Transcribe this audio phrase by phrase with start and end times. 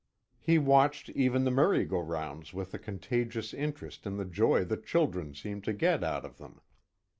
[0.39, 4.77] He watched even the merry go rounds with a contagious interest in the joy the
[4.77, 6.59] children seemed to get out of them.